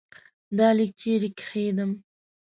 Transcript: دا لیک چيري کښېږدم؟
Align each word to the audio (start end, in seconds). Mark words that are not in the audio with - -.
دا 0.57 0.67
لیک 0.77 0.91
چيري 1.01 1.29
کښېږدم؟ 1.39 1.91